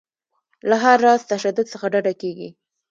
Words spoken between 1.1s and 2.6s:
تشدد څخه ډډه کیږي.